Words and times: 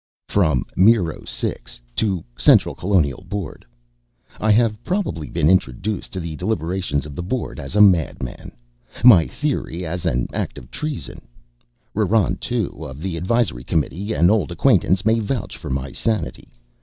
From 0.27 0.65
MIRO 0.75 1.25
CIX 1.25 1.79
To 1.97 2.23
Central 2.35 2.73
Colonial 2.73 3.23
Board 3.29 3.63
I 4.39 4.51
have 4.51 4.83
probably 4.83 5.29
been 5.29 5.47
introduced 5.47 6.11
to 6.13 6.19
the 6.19 6.35
deliberations 6.37 7.05
of 7.05 7.13
the 7.15 7.21
Board 7.21 7.59
as 7.59 7.75
a 7.75 7.81
madman, 7.81 8.51
my 9.03 9.27
theory 9.27 9.85
as 9.85 10.07
an 10.07 10.25
act 10.33 10.57
of 10.57 10.71
treason. 10.71 11.21
RRON 11.95 12.39
II 12.51 12.69
of 12.89 12.99
the 12.99 13.15
Advisory 13.15 13.63
Committee, 13.63 14.11
an 14.13 14.31
old 14.31 14.51
acquaintance, 14.51 15.05
may 15.05 15.19
vouch 15.19 15.55
for 15.55 15.69
my 15.69 15.91
sanity. 15.91 16.49